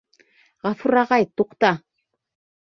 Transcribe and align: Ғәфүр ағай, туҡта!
Ғәфүр 0.67 0.97
ағай, 1.01 1.27
туҡта! 1.43 1.71